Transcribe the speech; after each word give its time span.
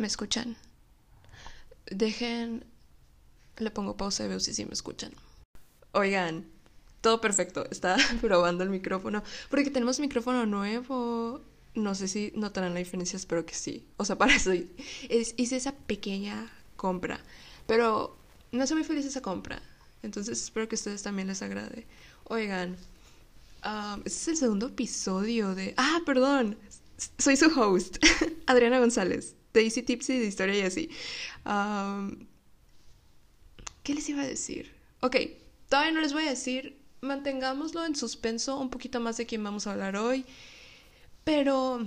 ¿Me 0.00 0.06
escuchan? 0.06 0.56
Dejen... 1.90 2.64
Le 3.58 3.70
pongo 3.70 3.98
pausa 3.98 4.24
y 4.24 4.28
veo 4.28 4.40
si 4.40 4.54
sí 4.54 4.64
me 4.64 4.72
escuchan. 4.72 5.12
Oigan, 5.92 6.46
todo 7.02 7.20
perfecto. 7.20 7.66
Está 7.70 7.98
probando 8.22 8.64
el 8.64 8.70
micrófono. 8.70 9.22
Porque 9.50 9.70
tenemos 9.70 10.00
micrófono 10.00 10.46
nuevo. 10.46 11.42
No 11.74 11.94
sé 11.94 12.08
si 12.08 12.32
notarán 12.34 12.72
la 12.72 12.78
diferencia, 12.78 13.18
espero 13.18 13.44
que 13.44 13.52
sí. 13.52 13.86
O 13.98 14.06
sea, 14.06 14.16
para 14.18 14.34
eso 14.34 14.54
hice 14.54 15.56
esa 15.56 15.72
pequeña 15.72 16.50
compra. 16.76 17.20
Pero 17.66 18.16
no 18.52 18.66
soy 18.66 18.76
muy 18.76 18.84
feliz 18.84 19.04
esa 19.04 19.20
compra. 19.20 19.60
Entonces 20.02 20.42
espero 20.42 20.66
que 20.66 20.76
a 20.76 20.78
ustedes 20.78 21.02
también 21.02 21.28
les 21.28 21.42
agrade. 21.42 21.86
Oigan, 22.24 22.78
este 24.06 24.08
es 24.08 24.28
el 24.28 24.36
segundo 24.38 24.68
episodio 24.68 25.54
de... 25.54 25.74
Ah, 25.76 26.00
perdón. 26.06 26.56
Soy 27.18 27.36
su 27.36 27.48
host, 27.60 27.98
Adriana 28.46 28.78
González, 28.78 29.34
de 29.52 29.62
Easy 29.62 29.82
Tipsy 29.82 30.18
de 30.18 30.26
Historia 30.26 30.58
y 30.58 30.62
así. 30.62 30.90
¿Qué 33.82 33.94
les 33.94 34.08
iba 34.08 34.22
a 34.22 34.26
decir? 34.26 34.72
Ok, 35.00 35.16
todavía 35.68 35.92
no 35.92 36.00
les 36.00 36.12
voy 36.12 36.24
a 36.24 36.30
decir. 36.30 36.78
Mantengámoslo 37.00 37.84
en 37.86 37.96
suspenso 37.96 38.58
un 38.58 38.68
poquito 38.68 39.00
más 39.00 39.16
de 39.16 39.26
quién 39.26 39.42
vamos 39.42 39.66
a 39.66 39.72
hablar 39.72 39.96
hoy. 39.96 40.26
Pero 41.24 41.86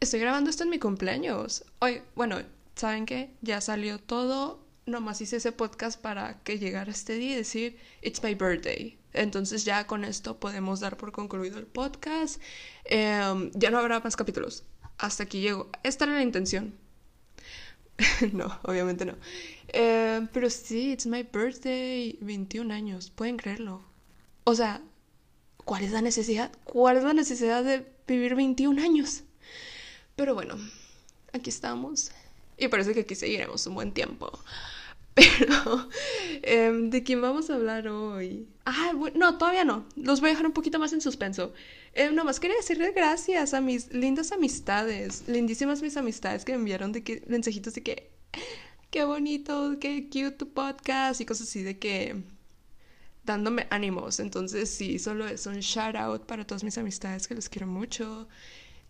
estoy 0.00 0.20
grabando 0.20 0.50
esto 0.50 0.62
en 0.62 0.70
mi 0.70 0.78
cumpleaños. 0.78 1.64
Hoy, 1.80 2.02
bueno, 2.14 2.40
¿saben 2.76 3.04
qué? 3.04 3.30
Ya 3.42 3.60
salió 3.60 3.98
todo. 3.98 4.64
Nomás 4.86 5.20
hice 5.20 5.36
ese 5.36 5.52
podcast 5.52 6.00
para 6.00 6.40
que 6.44 6.58
llegara 6.58 6.90
este 6.90 7.14
día 7.14 7.32
y 7.32 7.36
decir, 7.36 7.78
It's 8.00 8.22
my 8.22 8.34
birthday. 8.34 8.98
Entonces 9.12 9.64
ya 9.64 9.86
con 9.86 10.04
esto 10.04 10.38
podemos 10.38 10.80
dar 10.80 10.96
por 10.96 11.12
concluido 11.12 11.58
el 11.58 11.66
podcast. 11.66 12.40
Em, 12.84 13.50
ya 13.54 13.70
no 13.70 13.78
habrá 13.78 14.00
más 14.00 14.16
capítulos. 14.16 14.64
Hasta 14.98 15.24
aquí 15.24 15.40
llego. 15.40 15.70
Esta 15.82 16.04
era 16.04 16.14
la 16.14 16.22
intención. 16.22 16.74
no, 18.32 18.58
obviamente 18.64 19.04
no. 19.04 19.14
Em, 19.68 20.28
pero 20.28 20.50
sí, 20.50 20.92
it's 20.92 21.06
my 21.06 21.22
birthday. 21.22 22.18
21 22.20 22.72
años. 22.72 23.10
Pueden 23.10 23.36
creerlo. 23.36 23.82
O 24.44 24.54
sea, 24.54 24.82
¿cuál 25.64 25.84
es 25.84 25.92
la 25.92 26.02
necesidad? 26.02 26.52
¿Cuál 26.64 26.96
es 26.96 27.04
la 27.04 27.12
necesidad 27.12 27.64
de 27.64 27.86
vivir 28.06 28.34
21 28.34 28.80
años? 28.82 29.22
Pero 30.16 30.34
bueno, 30.34 30.56
aquí 31.32 31.50
estamos. 31.50 32.10
Y 32.56 32.68
parece 32.68 32.92
que 32.92 33.00
aquí 33.00 33.14
seguiremos 33.14 33.66
un 33.66 33.74
buen 33.74 33.92
tiempo. 33.92 34.32
Pero, 35.18 35.88
em, 36.42 36.90
¿de 36.90 37.02
quién 37.02 37.20
vamos 37.20 37.50
a 37.50 37.54
hablar 37.54 37.88
hoy? 37.88 38.48
Ah, 38.64 38.92
no, 39.14 39.38
todavía 39.38 39.64
no. 39.64 39.86
Los 39.96 40.20
voy 40.20 40.28
a 40.28 40.32
dejar 40.32 40.46
un 40.46 40.52
poquito 40.52 40.78
más 40.78 40.92
en 40.92 41.00
suspenso. 41.00 41.52
Eh, 41.94 42.10
nomás 42.12 42.38
quería 42.38 42.56
decirle 42.56 42.92
gracias 42.92 43.54
a 43.54 43.60
mis 43.60 43.92
lindas 43.92 44.30
amistades, 44.32 45.24
lindísimas 45.26 45.82
mis 45.82 45.96
amistades 45.96 46.44
que 46.44 46.52
me 46.52 46.58
enviaron 46.58 46.92
de 46.92 47.02
que, 47.02 47.24
mensajitos 47.26 47.74
de 47.74 47.82
que, 47.82 48.10
qué 48.90 49.04
bonito, 49.04 49.78
qué 49.80 50.04
cute 50.04 50.32
tu 50.32 50.52
podcast 50.52 51.20
y 51.20 51.26
cosas 51.26 51.48
así 51.48 51.62
de 51.62 51.78
que 51.78 52.22
dándome 53.24 53.66
ánimos. 53.70 54.20
Entonces, 54.20 54.70
sí, 54.70 54.98
solo 54.98 55.26
es 55.26 55.46
un 55.46 55.60
shout 55.60 55.96
out 55.96 56.26
para 56.26 56.46
todas 56.46 56.62
mis 56.62 56.78
amistades 56.78 57.26
que 57.26 57.34
les 57.34 57.48
quiero 57.48 57.66
mucho. 57.66 58.28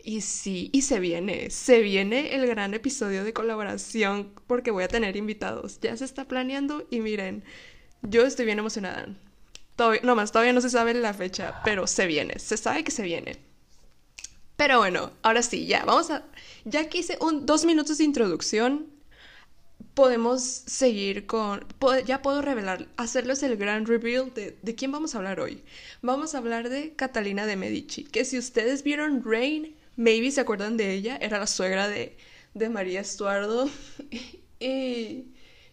Y 0.03 0.21
sí, 0.23 0.71
y 0.73 0.83
se 0.83 1.01
viene, 1.01 1.51
se 1.51 1.81
viene 1.81 2.35
el 2.35 2.47
gran 2.47 2.73
episodio 2.73 3.25
de 3.25 3.33
colaboración 3.33 4.33
porque 4.47 4.71
voy 4.71 4.85
a 4.85 4.89
tener 4.89 5.17
invitados. 5.17 5.81
Ya 5.81 5.97
se 5.97 6.05
está 6.05 6.27
planeando 6.27 6.87
y 6.91 7.01
miren, 7.01 7.45
yo 8.03 8.25
estoy 8.25 8.47
bien 8.47 8.59
emocionada. 8.59 9.09
Todavía, 9.77 10.01
no 10.05 10.15
más, 10.17 10.33
todavía 10.33 10.53
no 10.53 10.61
se 10.61 10.71
sabe 10.71 10.95
la 10.95 11.15
fecha, 11.15 11.61
pero 11.65 11.87
se 11.87 12.07
viene, 12.07 12.39
se 12.39 12.57
sabe 12.57 12.85
que 12.85 12.91
se 12.91 13.03
viene. 13.03 13.39
Pero 14.57 14.79
bueno, 14.79 15.13
ahora 15.23 15.43
sí, 15.43 15.67
ya, 15.67 15.85
vamos 15.85 16.11
a... 16.11 16.25
Ya 16.65 16.89
que 16.89 16.99
hice 16.99 17.17
un, 17.21 17.47
dos 17.47 17.65
minutos 17.65 17.99
de 17.99 18.05
introducción, 18.05 18.87
podemos 19.95 20.43
seguir 20.43 21.27
con... 21.27 21.65
ya 22.07 22.23
puedo 22.23 22.43
revelar, 22.43 22.89
hacerles 22.97 23.43
el 23.43 23.57
gran 23.57 23.87
reveal 23.87 24.33
de, 24.35 24.59
de 24.63 24.75
quién 24.75 24.91
vamos 24.91 25.15
a 25.15 25.19
hablar 25.19 25.41
hoy. 25.41 25.63
Vamos 26.03 26.35
a 26.35 26.39
hablar 26.39 26.69
de 26.71 26.95
Catalina 26.95 27.47
de 27.47 27.57
Medici, 27.57 28.05
que 28.05 28.25
si 28.25 28.39
ustedes 28.39 28.83
vieron 28.83 29.23
Rain 29.25 29.78
maybe 29.99 30.31
se 30.31 30.41
acuerdan 30.41 30.77
de 30.79 30.95
ella, 30.95 31.19
era 31.21 31.39
la 31.39 31.47
suegra 31.47 31.89
de, 31.89 32.17
de 32.55 32.69
María 32.71 33.01
Estuardo. 33.01 33.69
y, 34.61 35.27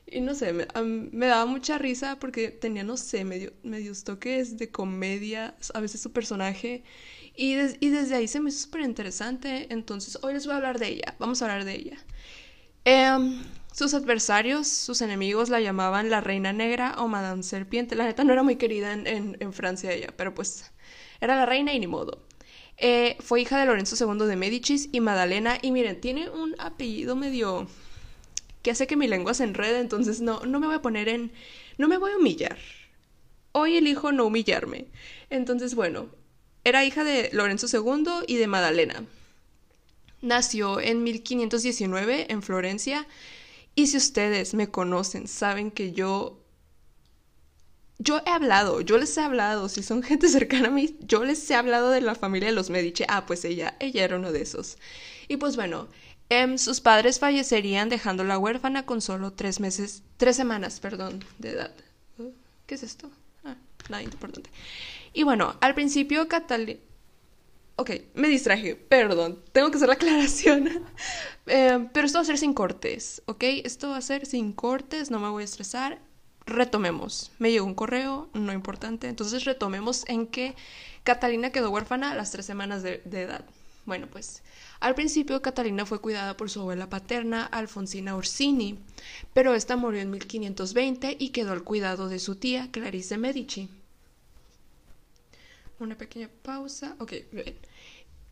y, 0.08 0.22
no 0.22 0.36
sé, 0.36 0.52
me, 0.52 0.68
me, 0.84 1.28
daba 1.28 1.46
mucha 1.46 1.78
risa 1.78 2.18
porque 2.20 2.50
tenía, 2.50 2.84
no 2.84 2.98
sé, 2.98 3.24
medio, 3.24 3.54
medios 3.64 4.04
toques 4.04 4.58
de 4.58 4.72
comedia, 4.72 5.56
a 5.74 5.80
veces 5.80 6.02
su 6.02 6.12
personaje. 6.12 6.84
Y, 7.36 7.54
y 7.80 7.90
desde 7.90 8.16
ahí 8.16 8.28
se 8.28 8.40
me 8.40 8.50
hizo 8.50 8.60
súper 8.66 8.82
interesante. 8.82 9.68
Entonces, 9.72 10.18
hoy 10.24 10.34
les 10.34 10.46
voy 10.46 10.54
a 10.54 10.58
hablar 10.58 10.80
de 10.80 10.88
ella. 10.90 11.16
Vamos 11.20 11.42
a 11.42 11.46
hablar 11.46 11.64
de 11.66 11.76
ella. 11.76 11.98
Em, 12.86 13.44
sus 13.74 13.94
adversarios, 13.94 14.68
sus 14.68 15.02
enemigos 15.02 15.50
la 15.50 15.60
llamaban 15.62 16.10
la 16.10 16.22
Reina 16.22 16.54
Negra 16.54 16.96
o 16.98 17.08
Madame 17.08 17.44
Serpiente. 17.44 17.96
La 17.96 18.06
neta 18.06 18.24
no 18.24 18.34
era 18.34 18.44
muy 18.44 18.56
querida 18.58 18.94
en, 18.94 19.08
en, 19.08 19.38
en 19.40 19.54
Francia 19.54 19.92
ella, 19.92 20.10
pero 20.18 20.34
pues 20.34 20.72
era 21.22 21.36
la 21.36 21.46
reina 21.46 21.74
y 21.74 21.80
ni 21.80 21.88
modo. 21.88 22.25
Eh, 22.78 23.18
fue 23.20 23.42
hija 23.42 23.60
de 23.60 23.66
Lorenzo 23.66 23.96
II 23.96 24.28
de 24.28 24.36
Medicis 24.36 24.90
y 24.92 25.00
Madalena. 25.00 25.58
Y 25.62 25.72
miren, 25.72 26.00
tiene 26.02 26.30
un 26.30 26.56
apellido 26.60 27.16
medio 27.16 27.68
que 28.62 28.72
hace 28.72 28.88
que 28.88 28.98
mi 28.98 29.08
lengua 29.08 29.34
se 29.34 29.44
enrede, 29.44 29.80
entonces 29.80 30.22
no, 30.22 30.40
no 30.46 30.60
me 30.60 30.68
voy 30.68 30.76
a 30.76 30.82
poner 30.82 31.08
en... 31.08 31.32
No 31.78 31.88
me 31.88 31.98
voy 31.98 32.12
a 32.12 32.18
humillar. 32.18 32.58
Hoy 33.52 33.78
elijo 33.78 34.12
no 34.12 34.26
humillarme. 34.26 34.88
Entonces, 35.30 35.76
bueno, 35.76 36.10
era 36.64 36.84
hija 36.84 37.04
de 37.04 37.30
Lorenzo 37.32 37.68
II 37.72 38.26
y 38.28 38.38
de 38.38 38.48
Madalena. 38.48 39.06
Nació 40.22 40.80
en 40.80 41.04
1519 41.04 42.32
en 42.32 42.42
Florencia. 42.42 43.08
Y 43.76 43.88
si 43.88 43.98
ustedes 43.98 44.54
me 44.54 44.72
conocen, 44.72 45.28
saben 45.28 45.70
que 45.70 45.92
yo 45.92 46.45
yo 47.98 48.22
he 48.26 48.30
hablado, 48.30 48.82
yo 48.82 48.98
les 48.98 49.18
he 49.18 49.22
hablado, 49.22 49.70
si 49.70 49.82
son 49.82 50.04
gente 50.04 50.28
cercana 50.30 50.68
a 50.68 50.72
mí, 50.72 50.98
yo 51.02 51.24
les 51.24 51.50
he 51.50 51.56
hablado 51.56 51.90
de 51.92 52.02
la 52.02 52.16
familia 52.16 52.50
de 52.50 52.56
los 52.56 52.70
Medici. 52.70 53.04
Ah, 53.08 53.26
pues 53.26 53.46
ella, 53.46 53.76
ella 53.80 54.04
era 54.04 54.18
uno 54.18 54.32
de 54.32 54.42
esos. 54.42 54.78
Y 55.28 55.38
pues 55.38 55.56
bueno, 55.56 55.88
em, 56.30 56.58
sus 56.58 56.82
padres 56.82 57.20
fallecerían 57.20 57.90
dejándola 57.90 58.38
huérfana 58.38 58.86
con 58.86 59.02
solo 59.02 59.34
tres 59.34 59.60
meses, 59.60 60.04
tres 60.18 60.36
semanas, 60.36 60.80
perdón, 60.80 61.24
de 61.40 61.52
edad. 61.52 61.72
¿Qué 62.66 62.76
es 62.76 62.84
esto? 62.84 63.12
Ah, 63.44 63.56
nada 63.90 64.04
importante. 64.04 64.50
Y 65.14 65.24
bueno, 65.24 65.56
al 65.62 65.76
principio 65.76 66.28
Catalina... 66.28 66.80
Ok, 67.78 67.92
me 68.14 68.30
distraje, 68.30 68.76
perdón, 68.76 69.44
tengo 69.52 69.70
que 69.70 69.76
hacer 69.76 69.90
la 69.90 69.96
aclaración. 69.96 70.86
Em, 71.48 71.90
pero 71.90 72.08
esto 72.08 72.18
va 72.18 72.24
a 72.24 72.26
ser 72.26 72.40
sin 72.40 72.56
cortes, 72.56 73.22
¿ok? 73.28 73.44
Esto 73.64 73.90
va 73.90 73.98
a 73.98 74.02
ser 74.02 74.26
sin 74.26 74.52
cortes, 74.52 75.12
no 75.12 75.20
me 75.20 75.30
voy 75.30 75.44
a 75.44 75.46
estresar 75.46 76.00
retomemos. 76.46 77.32
Me 77.40 77.52
llegó 77.52 77.66
un 77.66 77.76
correo, 77.76 78.30
no 78.34 78.54
importante. 78.54 79.08
Entonces 79.08 79.46
retomemos 79.46 80.04
en 80.08 80.28
que 80.28 80.56
Catalina 81.04 81.52
quedó 81.52 81.72
huérfana 81.72 82.12
a 82.12 82.16
las 82.16 82.32
tres 82.32 82.46
semanas 82.46 82.84
de, 82.84 83.02
edad. 83.12 83.46
Bueno, 83.86 84.08
pues 84.12 84.42
al 84.80 84.96
principio 84.96 85.42
Catalina 85.42 85.86
fue 85.86 86.02
cuidada 86.02 86.36
por 86.38 86.50
su 86.50 86.62
abuela 86.62 86.90
paterna, 86.90 87.46
Alfonsina 87.46 88.16
Orsini, 88.16 88.80
pero 89.34 89.54
esta 89.54 89.76
murió 89.76 90.02
en 90.02 90.10
1520 90.10 91.18
y 91.20 91.30
quedó 91.30 91.52
al 91.52 91.64
cuidado 91.64 92.10
de 92.10 92.20
su 92.20 92.36
tía, 92.36 92.70
Clarice 92.72 93.18
Medici. 93.18 93.70
Una 95.80 95.98
pequeña 95.98 96.30
pausa. 96.42 96.96
Ok, 97.00 97.14
bien. 97.32 97.56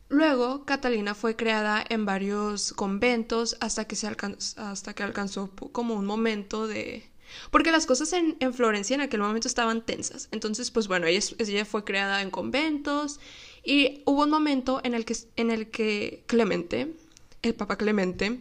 Luego, 0.08 0.64
Catalina 0.64 1.14
fue 1.14 1.36
creada 1.36 1.84
en 1.88 2.04
varios 2.04 2.72
conventos 2.72 3.56
hasta 3.60 3.86
que, 3.86 3.96
se 3.96 4.08
hasta 4.08 4.94
que 4.94 5.02
alcanzó 5.02 5.50
como 5.72 5.94
un 5.94 6.06
momento 6.06 6.66
de, 6.66 7.08
porque 7.50 7.72
las 7.72 7.86
cosas 7.86 8.12
en, 8.12 8.36
en, 8.40 8.54
Florencia 8.54 8.94
en 8.94 9.00
aquel 9.00 9.20
momento 9.20 9.48
estaban 9.48 9.84
tensas. 9.84 10.28
Entonces, 10.32 10.70
pues 10.70 10.88
bueno, 10.88 11.06
ella, 11.06 11.20
ella 11.38 11.64
fue 11.64 11.84
creada 11.84 12.22
en 12.22 12.30
conventos 12.30 13.20
y 13.64 14.02
hubo 14.04 14.24
un 14.24 14.30
momento 14.30 14.80
en 14.84 14.94
el 14.94 15.04
que, 15.04 15.16
en 15.36 15.50
el 15.50 15.70
que 15.70 16.24
Clemente, 16.26 16.94
el 17.42 17.54
Papa 17.54 17.76
Clemente, 17.76 18.40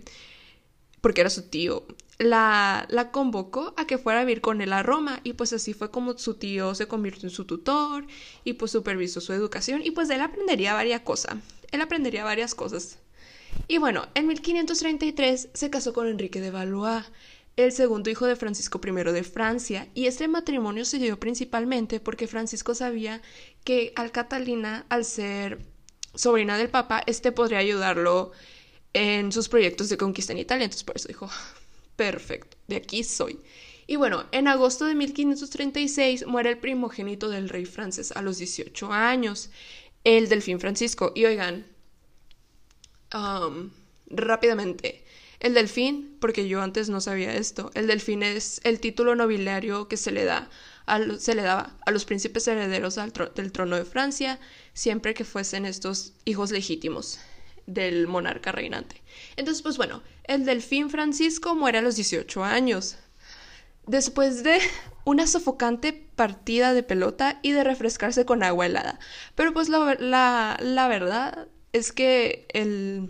porque 1.02 1.22
era 1.22 1.30
su 1.30 1.44
tío, 1.44 1.86
la, 2.18 2.86
la 2.90 3.12
convocó 3.12 3.74
a 3.78 3.86
que 3.86 3.98
fuera 3.98 4.22
a 4.22 4.26
vivir 4.26 4.42
con 4.42 4.62
él 4.62 4.74
a 4.74 4.84
Roma 4.84 5.20
y 5.24 5.34
pues 5.34 5.52
así 5.54 5.74
fue 5.74 5.92
como 5.92 6.18
su 6.18 6.36
tío 6.36 6.76
se 6.76 6.88
convirtió 6.88 7.28
en 7.28 7.36
su 7.36 7.46
tutor 7.46 8.06
y 8.44 8.54
pues 8.54 8.72
supervisó 8.72 9.20
su 9.20 9.34
educación 9.34 9.82
y 9.84 9.92
pues 9.92 10.10
él 10.10 10.22
aprendería 10.22 10.74
varias 10.74 11.02
cosas. 11.02 11.36
Él 11.72 11.82
aprendería 11.82 12.24
varias 12.24 12.56
cosas. 12.56 13.00
Y 13.68 13.78
bueno, 13.78 14.08
en 14.16 14.28
1533 14.28 15.50
se 15.54 15.70
casó 15.70 15.94
con 15.94 16.08
Enrique 16.08 16.42
de 16.42 16.52
Valois 16.52 17.06
el 17.56 17.72
segundo 17.72 18.10
hijo 18.10 18.26
de 18.26 18.36
Francisco 18.36 18.82
I 18.84 18.92
de 19.12 19.24
Francia, 19.24 19.88
y 19.94 20.08
este 20.08 20.28
matrimonio 20.28 20.86
se 20.86 20.98
dio 21.00 21.20
principalmente 21.20 22.00
porque 22.00 22.28
Francisco 22.28 22.74
sabía 22.74 23.22
que 23.64 23.94
al 23.96 24.12
Catalina, 24.12 24.86
al 24.90 25.06
ser 25.06 25.60
sobrina 26.16 26.58
del 26.58 26.70
Papa, 26.70 27.04
este 27.06 27.32
podría 27.32 27.60
ayudarlo 27.60 28.32
en 28.94 29.32
sus 29.32 29.50
proyectos 29.50 29.90
de 29.90 29.98
conquista 29.98 30.34
en 30.34 30.40
Italia, 30.40 30.66
entonces 30.66 30.84
por 30.84 30.96
eso 30.96 31.08
dijo, 31.08 31.30
perfecto, 31.96 32.58
de 32.68 32.78
aquí 32.78 33.04
soy. 33.04 33.40
Y 33.86 33.98
bueno, 33.98 34.26
en 34.32 34.48
agosto 34.48 34.86
de 34.86 34.96
1536 34.96 36.26
muere 36.28 36.52
el 36.52 36.58
primogénito 36.58 37.30
del 37.30 37.50
rey 37.50 37.66
francés 37.66 38.12
a 38.14 38.22
los 38.22 38.38
18 38.38 38.92
años, 38.92 39.50
el 40.04 40.30
delfín 40.30 40.60
Francisco. 40.60 41.12
Y 41.16 41.26
oigan, 41.26 41.66
um, 43.14 43.72
rápidamente, 44.08 45.04
El 45.44 45.54
delfín, 45.54 46.18
porque 46.20 46.48
yo 46.48 46.62
antes 46.62 46.90
no 46.90 47.00
sabía 47.02 47.36
esto, 47.36 47.70
el 47.76 47.86
delfín 47.86 48.24
es 48.24 48.60
el 48.64 48.80
título 48.80 49.16
nobiliario 49.16 49.88
que 49.88 49.98
se 49.98 50.12
le 50.12 50.26
da 50.26 50.50
se 51.20 51.36
le 51.36 51.44
daba 51.44 51.78
a 51.86 51.92
los 51.92 52.06
príncipes 52.06 52.48
herederos 52.48 53.00
del 53.36 53.52
trono 53.52 53.78
de 53.78 53.86
Francia 53.86 54.40
siempre 54.74 55.14
que 55.14 55.24
fuesen 55.24 55.66
estos 55.66 56.14
hijos 56.26 56.52
legítimos 56.52 57.20
del 57.66 58.08
monarca 58.08 58.52
reinante. 58.52 59.02
Entonces, 59.38 59.62
pues 59.62 59.78
bueno, 59.78 60.04
el 60.26 60.46
delfín 60.46 60.90
Francisco 60.90 61.56
muere 61.56 61.78
a 61.78 61.82
los 61.82 61.96
18 61.96 62.44
años. 62.44 62.98
Después 63.88 64.44
de 64.44 64.60
una 65.06 65.28
sofocante 65.28 65.94
partida 66.16 66.74
de 66.74 66.84
pelota 66.84 67.40
y 67.42 67.52
de 67.52 67.64
refrescarse 67.64 68.26
con 68.26 68.44
agua 68.44 68.66
helada. 68.66 69.00
Pero 69.36 69.54
pues 69.54 69.70
la, 69.70 70.58
la, 70.60 70.88
verdad 70.88 71.48
es 71.74 71.92
que 71.92 72.46
el, 72.54 73.10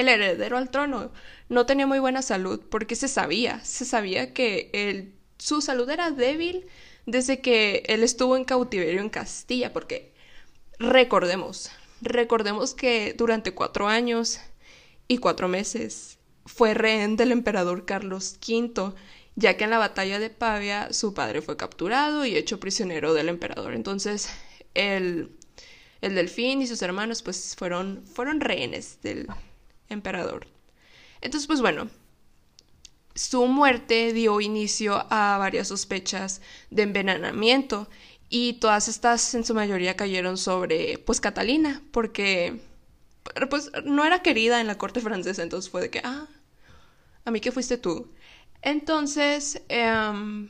el 0.00 0.08
heredero 0.08 0.56
al 0.58 0.70
trono 0.70 1.12
no 1.48 1.66
tenía 1.66 1.86
muy 1.86 1.98
buena 1.98 2.22
salud 2.22 2.60
porque 2.70 2.96
se 2.96 3.08
sabía, 3.08 3.64
se 3.64 3.84
sabía 3.84 4.32
que 4.32 4.70
el, 4.72 5.14
su 5.38 5.60
salud 5.60 5.88
era 5.88 6.10
débil 6.10 6.66
desde 7.06 7.40
que 7.40 7.82
él 7.86 8.02
estuvo 8.02 8.36
en 8.36 8.44
cautiverio 8.44 9.00
en 9.00 9.10
Castilla, 9.10 9.72
porque 9.72 10.12
recordemos, 10.78 11.70
recordemos 12.00 12.74
que 12.74 13.14
durante 13.16 13.52
cuatro 13.52 13.88
años 13.88 14.40
y 15.08 15.18
cuatro 15.18 15.48
meses 15.48 16.18
fue 16.46 16.74
rehén 16.74 17.16
del 17.16 17.32
emperador 17.32 17.84
Carlos 17.84 18.38
V, 18.46 18.94
ya 19.36 19.56
que 19.56 19.64
en 19.64 19.70
la 19.70 19.78
batalla 19.78 20.18
de 20.18 20.30
Pavia 20.30 20.92
su 20.92 21.14
padre 21.14 21.42
fue 21.42 21.56
capturado 21.56 22.24
y 22.24 22.36
hecho 22.36 22.60
prisionero 22.60 23.14
del 23.14 23.28
emperador. 23.28 23.74
Entonces, 23.74 24.30
el, 24.74 25.36
el 26.00 26.14
delfín 26.14 26.62
y 26.62 26.66
sus 26.66 26.82
hermanos 26.82 27.22
pues 27.22 27.56
fueron, 27.56 28.04
fueron 28.06 28.40
rehenes 28.40 28.98
del 29.02 29.26
emperador. 29.90 30.46
Entonces, 31.20 31.46
pues 31.46 31.60
bueno, 31.60 31.90
su 33.14 33.46
muerte 33.46 34.12
dio 34.12 34.40
inicio 34.40 35.06
a 35.10 35.36
varias 35.38 35.68
sospechas 35.68 36.40
de 36.70 36.82
envenenamiento 36.82 37.88
y 38.28 38.54
todas 38.54 38.88
estas 38.88 39.34
en 39.34 39.44
su 39.44 39.54
mayoría 39.54 39.96
cayeron 39.96 40.38
sobre 40.38 40.98
pues 40.98 41.20
Catalina 41.20 41.82
porque 41.90 42.60
pues 43.50 43.70
no 43.84 44.04
era 44.04 44.22
querida 44.22 44.60
en 44.60 44.68
la 44.68 44.78
corte 44.78 45.00
francesa 45.00 45.42
entonces 45.42 45.70
fue 45.70 45.82
de 45.82 45.90
que 45.90 46.00
ah 46.04 46.28
a 47.24 47.30
mí 47.30 47.40
que 47.40 47.52
fuiste 47.52 47.76
tú 47.76 48.08
entonces 48.62 49.62
em, 49.68 50.48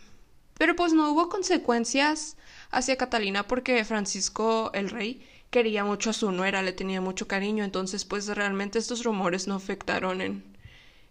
pero 0.58 0.76
pues 0.76 0.92
no 0.92 1.10
hubo 1.10 1.30
consecuencias 1.30 2.36
hacia 2.70 2.96
Catalina 2.96 3.46
porque 3.46 3.84
Francisco 3.84 4.70
el 4.74 4.90
rey 4.90 5.26
quería 5.50 5.84
mucho 5.84 6.10
a 6.10 6.12
su 6.12 6.30
nuera 6.32 6.62
le 6.62 6.72
tenía 6.72 7.00
mucho 7.00 7.26
cariño 7.28 7.64
entonces 7.64 8.04
pues 8.04 8.26
realmente 8.28 8.78
estos 8.78 9.04
rumores 9.04 9.46
no 9.48 9.54
afectaron 9.56 10.20
en 10.20 10.44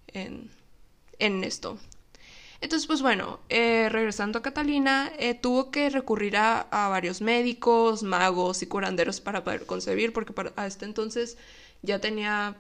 en 0.08 0.50
en 1.20 1.44
esto. 1.44 1.78
Entonces, 2.62 2.88
pues 2.88 3.02
bueno, 3.02 3.40
eh, 3.48 3.88
regresando 3.90 4.40
a 4.40 4.42
Catalina, 4.42 5.12
eh, 5.18 5.34
tuvo 5.34 5.72
que 5.72 5.90
recurrir 5.90 6.36
a, 6.36 6.68
varios 6.72 7.22
médicos, 7.22 8.04
magos 8.04 8.62
y 8.62 8.68
curanderos 8.68 9.22
para 9.22 9.44
poder 9.44 9.66
concebir, 9.66 10.12
porque 10.12 10.34
para, 10.34 10.52
a 10.58 10.68
este 10.68 10.86
entonces 10.86 11.38
ya 11.84 12.00
tenía 12.00 12.58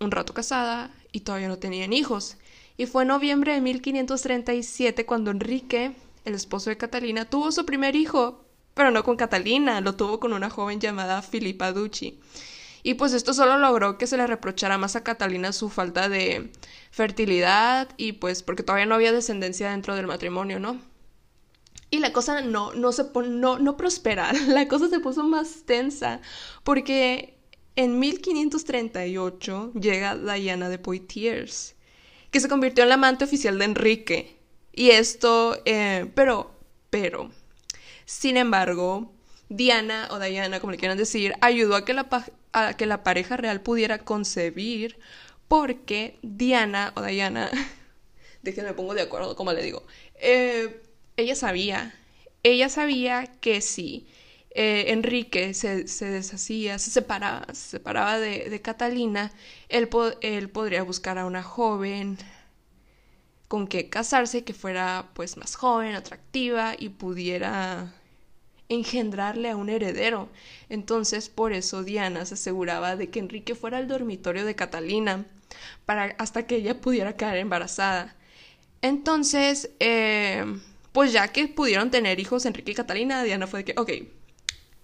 un 0.00 0.10
rato 0.10 0.34
casada 0.34 0.92
y 1.12 1.20
todavía 1.20 1.48
no 1.48 1.58
tenían 1.58 1.92
hijos. 1.92 2.36
Y 2.76 2.86
fue 2.86 3.02
en 3.02 3.08
noviembre 3.08 3.52
de 3.54 3.60
1537 3.60 5.06
cuando 5.06 5.30
Enrique, 5.30 5.92
el 6.24 6.34
esposo 6.34 6.70
de 6.70 6.76
Catalina, 6.76 7.24
tuvo 7.24 7.52
su 7.52 7.64
primer 7.64 7.94
hijo, 7.94 8.44
pero 8.78 8.92
no 8.92 9.02
con 9.02 9.16
Catalina, 9.16 9.80
lo 9.80 9.96
tuvo 9.96 10.20
con 10.20 10.32
una 10.32 10.50
joven 10.50 10.78
llamada 10.78 11.20
Filipa 11.20 11.72
Ducci. 11.72 12.20
Y 12.84 12.94
pues 12.94 13.12
esto 13.12 13.34
solo 13.34 13.58
logró 13.58 13.98
que 13.98 14.06
se 14.06 14.16
le 14.16 14.24
reprochara 14.24 14.78
más 14.78 14.94
a 14.94 15.02
Catalina 15.02 15.52
su 15.52 15.68
falta 15.68 16.08
de 16.08 16.52
fertilidad 16.92 17.88
y 17.96 18.12
pues 18.12 18.44
porque 18.44 18.62
todavía 18.62 18.86
no 18.86 18.94
había 18.94 19.10
descendencia 19.10 19.72
dentro 19.72 19.96
del 19.96 20.06
matrimonio, 20.06 20.60
¿no? 20.60 20.80
Y 21.90 21.98
la 21.98 22.12
cosa 22.12 22.40
no, 22.40 22.72
no, 22.72 22.92
se 22.92 23.04
no, 23.26 23.58
no 23.58 23.76
prospera, 23.76 24.32
la 24.46 24.68
cosa 24.68 24.88
se 24.88 25.00
puso 25.00 25.24
más 25.24 25.64
tensa 25.66 26.20
porque 26.62 27.36
en 27.74 27.98
1538 27.98 29.72
llega 29.74 30.14
Diana 30.14 30.68
de 30.68 30.78
Poitiers, 30.78 31.74
que 32.30 32.38
se 32.38 32.48
convirtió 32.48 32.84
en 32.84 32.90
la 32.90 32.94
amante 32.94 33.24
oficial 33.24 33.58
de 33.58 33.64
Enrique. 33.64 34.38
Y 34.72 34.90
esto, 34.90 35.60
eh, 35.64 36.08
pero, 36.14 36.52
pero, 36.90 37.32
sin 38.08 38.38
embargo, 38.38 39.12
Diana 39.50 40.08
o 40.10 40.18
Diana, 40.18 40.60
como 40.60 40.70
le 40.70 40.78
quieran 40.78 40.96
decir, 40.96 41.34
ayudó 41.42 41.76
a 41.76 41.84
que 41.84 41.92
la, 41.92 42.08
a 42.54 42.74
que 42.74 42.86
la 42.86 43.02
pareja 43.02 43.36
real 43.36 43.60
pudiera 43.60 43.98
concebir 43.98 44.98
porque 45.46 46.18
Diana 46.22 46.94
o 46.96 47.02
Diana, 47.02 47.50
déjenme 48.42 48.72
pongo 48.72 48.94
de 48.94 49.02
acuerdo 49.02 49.36
como 49.36 49.52
le 49.52 49.62
digo, 49.62 49.86
eh, 50.14 50.80
ella 51.18 51.34
sabía, 51.34 51.94
ella 52.42 52.70
sabía 52.70 53.26
que 53.42 53.60
si 53.60 54.06
eh, 54.52 54.86
Enrique 54.88 55.52
se, 55.52 55.84
deshacía, 55.84 56.78
se 56.78 56.90
separaba, 56.90 57.44
se 57.52 57.72
separaba 57.72 58.18
de, 58.18 58.58
Catalina, 58.62 59.32
él, 59.68 59.90
él 60.22 60.48
podría 60.48 60.82
buscar 60.82 61.18
a 61.18 61.26
una 61.26 61.42
joven 61.42 62.16
con 63.48 63.66
que 63.66 63.90
casarse 63.90 64.44
que 64.44 64.54
fuera 64.54 65.10
pues 65.12 65.36
más 65.36 65.56
joven, 65.56 65.94
atractiva 65.94 66.74
y 66.78 66.88
pudiera 66.88 67.94
engendrarle 68.68 69.50
a 69.50 69.56
un 69.56 69.68
heredero. 69.68 70.28
Entonces, 70.68 71.28
por 71.28 71.52
eso 71.52 71.82
Diana 71.82 72.24
se 72.26 72.34
aseguraba 72.34 72.96
de 72.96 73.10
que 73.10 73.18
Enrique 73.18 73.54
fuera 73.54 73.78
al 73.78 73.88
dormitorio 73.88 74.44
de 74.44 74.54
Catalina 74.54 75.26
para 75.86 76.14
hasta 76.18 76.46
que 76.46 76.56
ella 76.56 76.80
pudiera 76.80 77.16
quedar 77.16 77.36
embarazada. 77.36 78.16
Entonces, 78.82 79.70
eh, 79.80 80.44
pues 80.92 81.12
ya 81.12 81.28
que 81.28 81.48
pudieron 81.48 81.90
tener 81.90 82.20
hijos 82.20 82.46
Enrique 82.46 82.72
y 82.72 82.74
Catalina, 82.74 83.22
Diana 83.22 83.46
fue 83.46 83.60
de 83.60 83.64
que, 83.64 83.80
ok, 83.80 83.90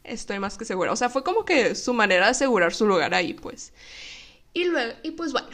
estoy 0.05 0.39
más 0.39 0.59
que 0.59 0.65
segura. 0.65 0.93
O 0.93 0.97
sea, 0.97 1.09
fue 1.09 1.25
como 1.25 1.45
que 1.45 1.75
su 1.75 1.95
manera 1.95 2.27
de 2.27 2.33
asegurar 2.33 2.75
su 2.75 2.87
lugar 2.87 3.15
ahí, 3.15 3.35
pues. 3.35 3.73
Y 4.53 4.65
luego, 4.65 4.93
y 5.03 5.13
pues 5.13 5.33
bueno, 5.33 5.49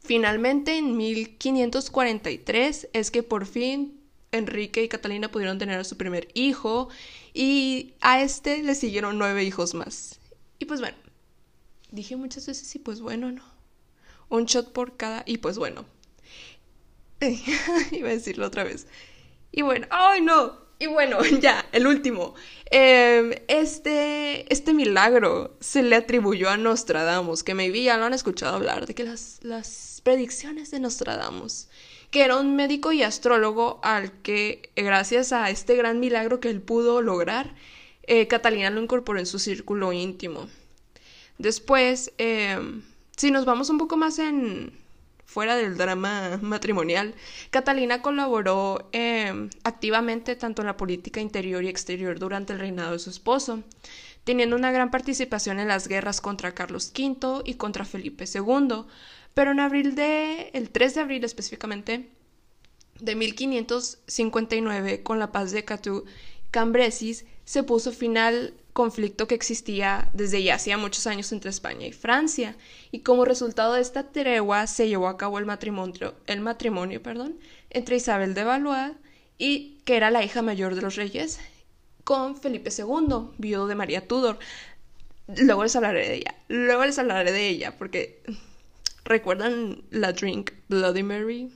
finalmente 0.00 0.76
en 0.76 0.96
1543 0.96 2.88
es 2.92 3.10
que 3.10 3.22
por 3.22 3.46
fin 3.46 3.97
Enrique 4.32 4.82
y 4.82 4.88
Catalina 4.88 5.30
pudieron 5.30 5.58
tener 5.58 5.78
a 5.78 5.84
su 5.84 5.96
primer 5.96 6.28
hijo 6.34 6.88
y 7.32 7.94
a 8.00 8.22
este 8.22 8.62
le 8.62 8.74
siguieron 8.74 9.18
nueve 9.18 9.44
hijos 9.44 9.74
más. 9.74 10.20
Y 10.58 10.66
pues 10.66 10.80
bueno, 10.80 10.96
dije 11.90 12.16
muchas 12.16 12.46
veces 12.46 12.74
y 12.74 12.78
pues 12.78 13.00
bueno, 13.00 13.32
no. 13.32 13.42
Un 14.28 14.44
shot 14.44 14.72
por 14.72 14.96
cada 14.96 15.22
y 15.26 15.38
pues 15.38 15.58
bueno. 15.58 15.86
Iba 17.90 18.08
a 18.08 18.12
decirlo 18.12 18.46
otra 18.46 18.64
vez. 18.64 18.86
Y 19.50 19.62
bueno, 19.62 19.86
¡ay 19.90 20.20
no! 20.20 20.68
Y 20.78 20.86
bueno, 20.86 21.18
ya, 21.40 21.66
el 21.72 21.86
último. 21.86 22.34
Em, 22.70 23.32
este, 23.48 24.52
este 24.52 24.74
milagro 24.74 25.56
se 25.60 25.82
le 25.82 25.96
atribuyó 25.96 26.50
a 26.50 26.56
Nostradamus, 26.56 27.42
que 27.42 27.54
me 27.54 27.70
vi, 27.70 27.84
ya 27.84 27.96
lo 27.96 28.04
han 28.04 28.14
escuchado 28.14 28.54
hablar, 28.54 28.86
de 28.86 28.94
que 28.94 29.04
las, 29.04 29.38
las 29.42 30.00
predicciones 30.04 30.70
de 30.70 30.80
Nostradamus 30.80 31.68
que 32.10 32.24
era 32.24 32.36
un 32.36 32.56
médico 32.56 32.92
y 32.92 33.02
astrólogo 33.02 33.80
al 33.82 34.12
que, 34.22 34.70
gracias 34.76 35.32
a 35.32 35.50
este 35.50 35.76
gran 35.76 36.00
milagro 36.00 36.40
que 36.40 36.50
él 36.50 36.60
pudo 36.60 37.02
lograr, 37.02 37.54
eh, 38.04 38.26
Catalina 38.26 38.70
lo 38.70 38.82
incorporó 38.82 39.18
en 39.18 39.26
su 39.26 39.38
círculo 39.38 39.92
íntimo. 39.92 40.48
Después, 41.36 42.12
em, 42.18 42.82
si 43.16 43.30
nos 43.30 43.44
vamos 43.44 43.70
un 43.70 43.78
poco 43.78 43.96
más 43.96 44.18
en 44.18 44.72
fuera 45.24 45.56
del 45.56 45.76
drama 45.76 46.38
matrimonial, 46.40 47.14
Catalina 47.50 48.00
colaboró 48.00 48.88
em, 48.92 49.50
activamente 49.62 50.36
tanto 50.36 50.62
en 50.62 50.66
la 50.66 50.76
política 50.78 51.20
interior 51.20 51.62
y 51.62 51.68
exterior 51.68 52.18
durante 52.18 52.54
el 52.54 52.58
reinado 52.58 52.92
de 52.92 52.98
su 52.98 53.10
esposo, 53.10 53.62
teniendo 54.24 54.56
una 54.56 54.72
gran 54.72 54.90
participación 54.90 55.60
en 55.60 55.68
las 55.68 55.86
guerras 55.86 56.20
contra 56.22 56.54
Carlos 56.54 56.92
V 56.96 57.42
y 57.44 57.54
contra 57.54 57.84
Felipe 57.84 58.24
II, 58.24 58.84
pero 59.34 59.52
en 59.52 59.60
abril 59.60 59.94
de, 59.94 60.50
el 60.52 60.70
3 60.70 60.94
de 60.94 61.00
abril 61.00 61.24
específicamente, 61.24 62.08
de 63.00 63.14
1559, 63.14 65.02
con 65.02 65.18
la 65.18 65.32
paz 65.32 65.52
de 65.52 65.64
Catú 65.64 66.04
Cambresis, 66.50 67.24
se 67.44 67.62
puso 67.62 67.92
fin 67.92 68.18
al 68.18 68.54
conflicto 68.72 69.26
que 69.26 69.34
existía 69.34 70.10
desde 70.12 70.42
ya 70.42 70.54
hacía 70.54 70.76
muchos 70.78 71.06
años 71.06 71.32
entre 71.32 71.50
España 71.50 71.86
y 71.86 71.92
Francia, 71.92 72.56
y 72.90 73.00
como 73.00 73.24
resultado 73.24 73.74
de 73.74 73.80
esta 73.80 74.12
tregua 74.12 74.66
se 74.66 74.88
llevó 74.88 75.08
a 75.08 75.16
cabo 75.16 75.38
el 75.38 75.46
matrimonio, 75.46 76.14
el 76.26 76.40
matrimonio 76.40 77.02
perdón, 77.02 77.38
entre 77.70 77.96
Isabel 77.96 78.34
de 78.34 78.44
Valois, 78.44 78.92
y 79.36 79.78
que 79.84 79.96
era 79.96 80.10
la 80.10 80.22
hija 80.24 80.42
mayor 80.42 80.74
de 80.74 80.82
los 80.82 80.96
reyes, 80.96 81.40
con 82.04 82.36
Felipe 82.36 82.70
II, 82.76 83.30
viudo 83.38 83.66
de 83.66 83.74
María 83.74 84.06
Tudor. 84.06 84.38
Luego 85.36 85.62
les 85.62 85.76
hablaré 85.76 86.08
de 86.08 86.14
ella, 86.14 86.34
luego 86.48 86.84
les 86.84 86.98
hablaré 86.98 87.32
de 87.32 87.48
ella, 87.48 87.76
porque 87.76 88.22
¿Recuerdan 89.04 89.82
la 89.90 90.12
drink 90.12 90.52
Bloody 90.68 91.02
Mary? 91.02 91.50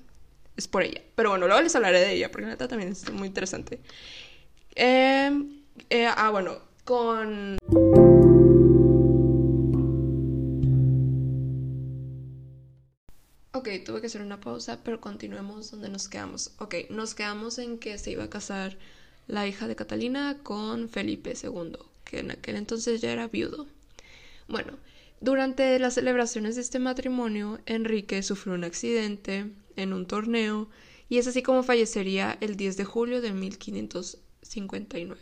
Es 0.57 0.69
por 0.69 0.83
ella. 0.83 1.03
Pero 1.15 1.31
bueno, 1.31 1.47
luego 1.47 1.63
les 1.63 1.75
hablaré 1.75 2.01
de 2.01 2.13
ella, 2.15 2.31
porque 2.31 2.47
neta 2.47 2.69
también 2.69 2.93
es 2.93 3.11
muy 3.11 3.29
interesante. 3.29 3.81
Em, 4.75 5.63
eh, 5.91 6.07
ah, 6.07 6.31
bueno, 6.31 6.59
con... 6.85 7.59
Ok, 13.55 13.69
tuve 13.85 14.01
que 14.01 14.07
hacer 14.07 14.23
una 14.23 14.41
pausa, 14.41 14.81
pero 14.83 15.01
continuemos 15.01 15.71
donde 15.71 15.89
nos 15.89 16.09
quedamos. 16.09 16.53
Ok, 16.59 16.75
nos 16.91 17.15
quedamos 17.15 17.59
en 17.59 17.79
que 17.79 17.99
se 17.99 18.11
iba 18.11 18.25
a 18.25 18.31
casar 18.31 18.77
la 19.29 19.47
hija 19.47 19.69
de 19.69 19.77
Catalina 19.77 20.39
con 20.43 20.89
Felipe 20.89 21.35
II, 21.41 21.77
que 22.05 22.21
en 22.21 22.31
aquel 22.31 22.57
entonces 22.57 23.01
ya 23.01 23.13
era 23.13 23.29
viudo. 23.29 23.67
Bueno, 24.49 24.79
durante 25.23 25.79
las 25.79 25.95
celebraciones 25.95 26.57
de 26.57 26.61
este 26.63 26.81
matrimonio, 26.81 27.61
Enrique 27.67 28.23
sufrió 28.23 28.55
un 28.55 28.65
accidente 28.65 29.47
en 29.77 29.93
un 29.93 30.07
torneo 30.07 30.69
y 31.09 31.19
es 31.19 31.29
así 31.29 31.43
como 31.43 31.63
fallecería 31.63 32.37
el 32.41 32.57
10 32.57 32.77
de 32.77 32.85
julio 32.85 33.21
de 33.21 33.33
1559. 33.33 35.21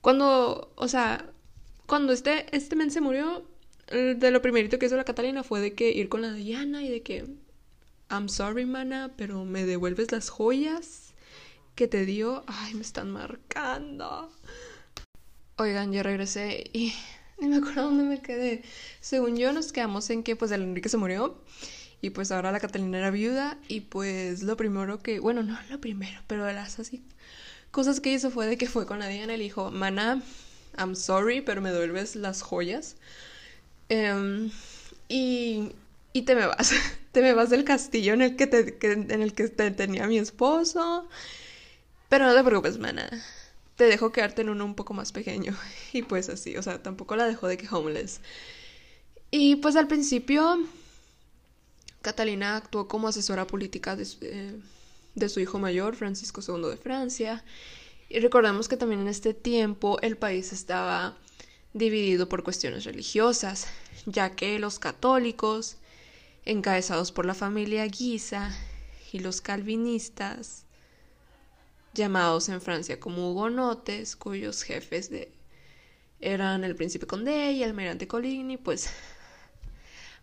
Cuando, 0.00 0.72
o 0.76 0.88
sea, 0.88 1.28
cuando 1.86 2.12
este, 2.12 2.46
este 2.56 2.76
men 2.76 2.92
se 2.92 3.00
murió, 3.00 3.44
de 3.90 4.30
lo 4.30 4.40
primerito 4.40 4.78
que 4.78 4.86
hizo 4.86 4.96
la 4.96 5.04
Catalina 5.04 5.42
fue 5.42 5.60
de 5.60 5.74
que 5.74 5.90
ir 5.90 6.08
con 6.08 6.22
la 6.22 6.32
Diana 6.32 6.82
y 6.84 6.88
de 6.88 7.02
que 7.02 7.26
I'm 8.10 8.28
sorry, 8.28 8.64
mana, 8.64 9.12
pero 9.16 9.44
me 9.44 9.66
devuelves 9.66 10.12
las 10.12 10.28
joyas 10.28 11.14
que 11.74 11.88
te 11.88 12.06
dio. 12.06 12.44
Ay, 12.46 12.74
me 12.74 12.82
están 12.82 13.10
marcando. 13.10 14.30
Oigan, 15.56 15.92
ya 15.92 16.02
regresé 16.02 16.70
y 16.72 16.94
ni 17.42 17.48
me 17.50 17.56
acuerdo 17.56 17.84
dónde 17.84 18.04
me 18.04 18.22
quedé. 18.22 18.62
Según 19.00 19.36
yo, 19.36 19.52
nos 19.52 19.72
quedamos 19.72 20.08
en 20.10 20.22
que 20.22 20.36
pues 20.36 20.50
el 20.52 20.62
Enrique 20.62 20.88
se 20.88 20.96
murió 20.96 21.36
y 22.00 22.10
pues 22.10 22.32
ahora 22.32 22.52
la 22.52 22.60
Catalina 22.60 22.98
era 22.98 23.10
viuda 23.10 23.58
y 23.68 23.82
pues 23.82 24.42
lo 24.42 24.56
primero 24.56 25.02
que, 25.02 25.20
bueno, 25.20 25.42
no 25.42 25.58
lo 25.70 25.80
primero, 25.80 26.20
pero 26.26 26.50
las 26.52 26.78
así 26.78 27.02
cosas 27.70 28.00
que 28.00 28.12
hizo 28.12 28.30
fue 28.30 28.46
de 28.46 28.58
que 28.58 28.68
fue 28.68 28.86
con 28.86 29.00
la 29.00 29.08
Diana 29.08 29.34
y 29.34 29.38
le 29.38 29.44
dijo, 29.44 29.70
mana, 29.70 30.22
I'm 30.78 30.96
sorry, 30.96 31.40
pero 31.42 31.60
me 31.62 31.72
devuelves 31.72 32.16
las 32.16 32.42
joyas. 32.42 32.96
Em, 33.88 34.50
y, 35.08 35.72
y 36.12 36.22
te 36.22 36.34
me 36.34 36.46
vas, 36.46 36.72
te 37.12 37.22
me 37.22 37.34
vas 37.34 37.50
del 37.50 37.64
castillo 37.64 38.14
en 38.14 38.22
el 38.22 38.36
que, 38.36 38.46
te, 38.46 38.78
en 38.92 39.22
el 39.22 39.34
que 39.34 39.48
te 39.48 39.70
tenía 39.70 40.06
mi 40.06 40.18
esposo. 40.18 41.08
Pero 42.08 42.26
no 42.26 42.34
te 42.34 42.44
preocupes, 42.44 42.78
mana. 42.78 43.08
Te 43.82 43.88
dejo 43.88 44.12
quedarte 44.12 44.42
en 44.42 44.48
uno 44.48 44.64
un 44.64 44.76
poco 44.76 44.94
más 44.94 45.10
pequeño. 45.10 45.56
Y 45.92 46.02
pues 46.02 46.28
así, 46.28 46.56
o 46.56 46.62
sea, 46.62 46.80
tampoco 46.84 47.16
la 47.16 47.26
dejó 47.26 47.48
de 47.48 47.56
que 47.56 47.66
homeless. 47.68 48.20
Y 49.32 49.56
pues 49.56 49.74
al 49.74 49.88
principio, 49.88 50.60
Catalina 52.00 52.54
actuó 52.54 52.86
como 52.86 53.08
asesora 53.08 53.48
política 53.48 53.96
de, 53.96 54.06
eh, 54.20 54.54
de 55.16 55.28
su 55.28 55.40
hijo 55.40 55.58
mayor, 55.58 55.96
Francisco 55.96 56.40
II 56.46 56.70
de 56.70 56.76
Francia. 56.76 57.44
Y 58.08 58.20
recordemos 58.20 58.68
que 58.68 58.76
también 58.76 59.00
en 59.00 59.08
este 59.08 59.34
tiempo 59.34 59.98
el 60.00 60.16
país 60.16 60.52
estaba 60.52 61.16
dividido 61.72 62.28
por 62.28 62.44
cuestiones 62.44 62.84
religiosas, 62.84 63.66
ya 64.06 64.36
que 64.36 64.60
los 64.60 64.78
católicos, 64.78 65.78
encabezados 66.44 67.10
por 67.10 67.26
la 67.26 67.34
familia 67.34 67.84
Guisa, 67.86 68.56
y 69.10 69.18
los 69.18 69.40
calvinistas, 69.40 70.66
llamados 71.94 72.48
en 72.48 72.60
Francia 72.60 72.98
como 73.00 73.30
hugonotes, 73.30 74.16
cuyos 74.16 74.62
jefes 74.62 75.10
de, 75.10 75.32
eran 76.20 76.64
el 76.64 76.76
príncipe 76.76 77.06
Condé 77.06 77.52
y 77.52 77.62
el 77.62 77.70
almirante 77.70 78.06
Coligny, 78.06 78.56
pues, 78.56 78.88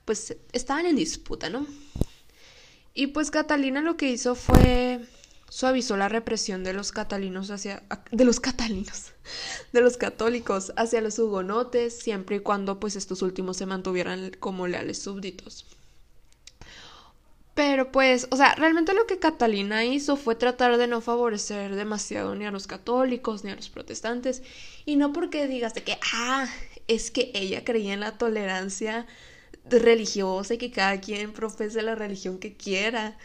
pues 0.06 0.36
estaban 0.54 0.86
en 0.86 0.96
disputa, 0.96 1.50
¿no? 1.50 1.68
Y 2.94 3.08
pues 3.08 3.32
Catalina 3.32 3.82
lo 3.82 3.98
que 3.98 4.10
hizo 4.10 4.36
fue 4.36 5.00
suavizó 5.50 5.98
la 5.98 6.10
represión 6.10 6.64
de 6.64 6.74
los 6.74 6.92
catalinos 6.92 7.50
hacia 7.50 7.84
de 8.12 8.24
los 8.24 8.40
catalinos 8.40 9.14
de 9.74 9.82
los 9.82 9.98
católicos 9.98 10.72
hacia 10.76 11.02
los 11.02 11.18
hugonotes 11.18 11.98
siempre 11.98 12.38
y 12.38 12.40
cuando 12.40 12.80
pues 12.80 12.96
estos 12.96 13.24
últimos 13.24 13.58
se 13.58 13.66
mantuvieran 13.66 14.32
como 14.40 14.68
leales 14.68 15.02
súbditos 15.02 15.66
pero 17.60 17.92
pues 17.92 18.26
o 18.32 18.38
sea 18.38 18.56
realmente 18.56 18.94
lo 18.94 19.06
que 19.06 19.20
Catalina 19.20 19.84
hizo 19.84 20.16
fue 20.16 20.36
tratar 20.36 20.78
de 20.78 20.88
no 20.88 21.02
favorecer 21.02 21.76
demasiado 21.76 22.34
ni 22.34 22.46
a 22.46 22.52
los 22.52 22.68
católicos 22.68 23.44
ni 23.44 23.52
a 23.52 23.56
los 23.58 23.68
protestantes 23.68 24.44
y 24.86 24.96
no 24.96 25.12
porque 25.12 25.46
digas 25.46 25.74
de 25.74 25.84
que 25.84 25.98
ah 26.14 26.48
es 26.88 27.12
que 27.12 27.32
ella 27.34 27.66
creía 27.66 27.94
en 27.94 28.00
la 28.00 28.18
tolerancia 28.18 29.06
religiosa 29.66 30.54
y 30.54 30.58
que 30.58 30.72
cada 30.72 31.02
quien 31.02 31.34
profese 31.34 31.82
la 31.82 31.96
religión 31.96 32.40
que 32.40 32.56
quiera 32.56 33.18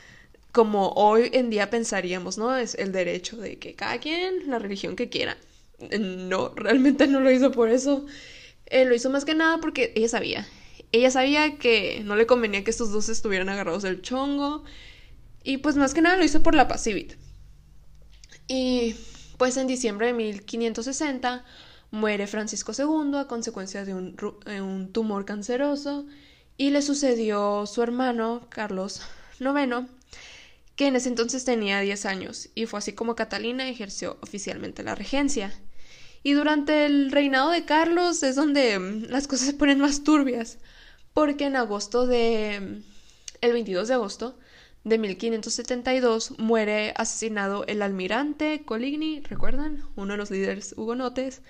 como 0.50 0.88
hoy 0.96 1.30
en 1.32 1.48
día 1.48 1.70
pensaríamos, 1.70 2.36
¿no? 2.36 2.56
Es 2.56 2.74
el 2.74 2.90
derecho 2.90 3.36
de 3.36 3.60
que 3.60 3.74
cada 3.74 3.98
quien 3.98 4.50
la 4.50 4.58
religión 4.58 4.96
que 4.96 5.10
quiera. 5.10 5.36
No, 6.00 6.48
realmente 6.56 7.06
no 7.06 7.20
lo 7.20 7.30
hizo 7.30 7.52
por 7.52 7.68
eso. 7.68 8.04
Eh, 8.66 8.84
lo 8.84 8.96
hizo 8.96 9.10
más 9.10 9.24
que 9.24 9.36
nada 9.36 9.58
porque 9.58 9.92
ella 9.94 10.08
sabía. 10.08 10.44
Ella 10.94 11.10
sabía 11.10 11.58
que 11.58 12.02
no 12.04 12.14
le 12.14 12.24
convenía 12.24 12.62
que 12.62 12.70
estos 12.70 12.92
dos 12.92 13.08
estuvieran 13.08 13.48
agarrados 13.48 13.82
del 13.82 14.00
chongo. 14.00 14.62
Y 15.42 15.56
pues 15.56 15.74
más 15.74 15.92
que 15.92 16.00
nada 16.00 16.16
lo 16.16 16.24
hizo 16.24 16.44
por 16.44 16.54
la 16.54 16.68
pasivit. 16.68 17.14
Y 18.46 18.94
pues 19.36 19.56
en 19.56 19.66
diciembre 19.66 20.06
de 20.06 20.12
1560 20.12 21.44
muere 21.90 22.28
Francisco 22.28 22.70
II 22.78 23.18
a 23.18 23.26
consecuencia 23.26 23.84
de 23.84 23.92
un, 23.92 24.14
eh, 24.46 24.60
un 24.60 24.92
tumor 24.92 25.24
canceroso 25.24 26.06
y 26.56 26.70
le 26.70 26.80
sucedió 26.80 27.66
su 27.66 27.82
hermano 27.82 28.46
Carlos 28.48 29.02
IX 29.40 29.88
que 30.76 30.86
en 30.86 30.94
ese 30.94 31.08
entonces 31.08 31.44
tenía 31.44 31.80
10 31.80 32.06
años, 32.06 32.50
y 32.54 32.66
fue 32.66 32.78
así 32.78 32.92
como 32.92 33.16
Catalina 33.16 33.68
ejerció 33.68 34.16
oficialmente 34.22 34.84
la 34.84 34.94
regencia. 34.94 35.52
Y 36.22 36.32
durante 36.32 36.86
el 36.86 37.10
reinado 37.10 37.50
de 37.50 37.64
Carlos 37.64 38.22
es 38.22 38.36
donde 38.36 38.78
mm, 38.78 39.06
las 39.08 39.26
cosas 39.26 39.48
se 39.48 39.54
ponen 39.54 39.80
más 39.80 40.04
turbias, 40.04 40.58
porque 41.14 41.46
en 41.46 41.56
agosto 41.56 42.06
de... 42.06 42.82
El 43.40 43.52
22 43.52 43.88
de 43.88 43.94
agosto 43.94 44.38
de 44.84 44.98
1572 44.98 46.38
muere 46.38 46.92
asesinado 46.96 47.64
el 47.66 47.82
almirante 47.82 48.64
Coligny, 48.64 49.20
¿recuerdan? 49.20 49.84
Uno 49.96 50.12
de 50.12 50.18
los 50.18 50.30
líderes 50.30 50.74
hugonotes. 50.76 51.42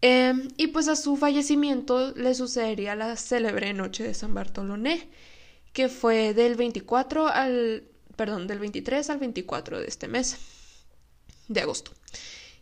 Em, 0.00 0.48
y 0.56 0.68
pues 0.68 0.88
a 0.88 0.96
su 0.96 1.16
fallecimiento 1.16 2.12
le 2.12 2.34
sucedería 2.34 2.96
la 2.96 3.16
célebre 3.16 3.72
noche 3.72 4.04
de 4.04 4.14
San 4.14 4.34
Bartolomé, 4.34 5.08
que 5.72 5.88
fue 5.88 6.34
del 6.34 6.56
24 6.56 7.28
al 7.28 7.84
perdón, 8.16 8.46
del 8.46 8.58
23 8.58 9.10
al 9.10 9.18
24 9.18 9.80
de 9.80 9.86
este 9.86 10.08
mes 10.08 10.36
de 11.48 11.60
agosto, 11.60 11.92